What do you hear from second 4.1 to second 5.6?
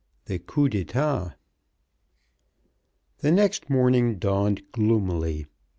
dawned gloomily.